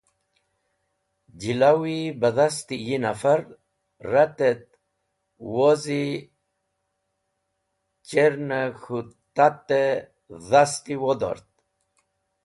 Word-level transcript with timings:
Jilawi 1.39 1.99
beh 2.19 2.33
dasti 2.37 2.75
yi 2.85 2.95
nafar 3.03 3.41
ret 4.11 4.37
et 4.51 4.65
wozi 5.53 6.03
chern 8.07 8.49
k̃hũ 8.81 8.99
tat-e 9.35 9.83
dasti 10.49 10.93
wodort. 11.03 11.49